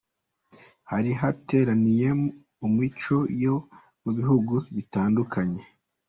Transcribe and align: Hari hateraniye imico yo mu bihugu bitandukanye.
Hari 0.91 1.11
hateraniye 1.21 2.07
imico 2.67 3.17
yo 3.43 3.55
mu 4.03 4.11
bihugu 4.17 4.53
bitandukanye. 4.75 5.61